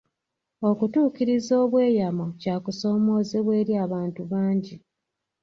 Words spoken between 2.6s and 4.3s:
kusoomoozebwa eri abantu